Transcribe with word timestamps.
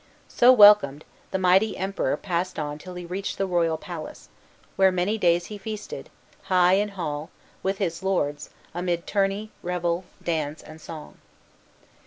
So 0.29 0.51
welcomed, 0.51 1.05
the 1.29 1.37
mighty 1.37 1.77
Emperor 1.77 2.17
passed 2.17 2.57
on 2.57 2.79
till 2.79 2.95
he 2.95 3.05
reached 3.05 3.37
the 3.37 3.45
royal 3.45 3.77
palace, 3.77 4.29
where 4.75 4.91
many 4.91 5.15
days 5.19 5.45
he 5.45 5.59
feasted, 5.59 6.09
high 6.45 6.73
in 6.73 6.89
hall, 6.97 7.29
with 7.61 7.77
his 7.77 8.01
lords, 8.01 8.49
amid 8.73 9.05
tourney, 9.05 9.51
revel, 9.61 10.05
dance, 10.23 10.63
and 10.63 10.81
song. 10.81 11.19